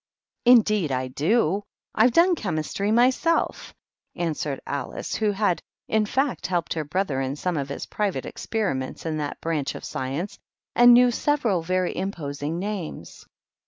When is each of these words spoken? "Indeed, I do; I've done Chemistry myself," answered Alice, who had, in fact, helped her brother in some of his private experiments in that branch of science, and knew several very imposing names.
"Indeed, 0.45 0.91
I 0.91 1.09
do; 1.09 1.61
I've 1.93 2.11
done 2.11 2.33
Chemistry 2.33 2.89
myself," 2.91 3.71
answered 4.15 4.59
Alice, 4.65 5.13
who 5.13 5.31
had, 5.31 5.61
in 5.87 6.07
fact, 6.07 6.47
helped 6.47 6.73
her 6.73 6.83
brother 6.83 7.21
in 7.21 7.35
some 7.35 7.55
of 7.55 7.69
his 7.69 7.85
private 7.85 8.25
experiments 8.25 9.05
in 9.05 9.17
that 9.17 9.39
branch 9.41 9.75
of 9.75 9.85
science, 9.85 10.39
and 10.75 10.95
knew 10.95 11.11
several 11.11 11.61
very 11.61 11.95
imposing 11.95 12.57
names. 12.57 13.27